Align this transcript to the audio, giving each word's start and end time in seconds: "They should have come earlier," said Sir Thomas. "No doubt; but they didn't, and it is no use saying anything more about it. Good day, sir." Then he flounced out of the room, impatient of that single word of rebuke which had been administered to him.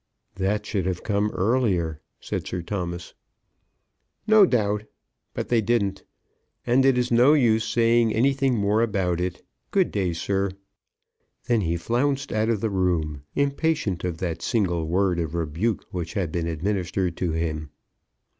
"They 0.33 0.59
should 0.63 0.87
have 0.87 1.03
come 1.03 1.29
earlier," 1.29 2.01
said 2.19 2.47
Sir 2.47 2.63
Thomas. 2.63 3.13
"No 4.25 4.47
doubt; 4.47 4.85
but 5.35 5.49
they 5.49 5.61
didn't, 5.61 6.05
and 6.65 6.83
it 6.87 6.97
is 6.97 7.11
no 7.11 7.33
use 7.35 7.63
saying 7.63 8.11
anything 8.11 8.55
more 8.57 8.81
about 8.81 9.21
it. 9.21 9.45
Good 9.69 9.91
day, 9.91 10.13
sir." 10.13 10.49
Then 11.45 11.61
he 11.61 11.77
flounced 11.77 12.31
out 12.31 12.49
of 12.49 12.61
the 12.61 12.71
room, 12.71 13.21
impatient 13.35 14.03
of 14.03 14.17
that 14.17 14.41
single 14.41 14.87
word 14.87 15.19
of 15.19 15.35
rebuke 15.35 15.85
which 15.91 16.15
had 16.15 16.31
been 16.31 16.47
administered 16.47 17.15
to 17.17 17.33
him. 17.33 17.69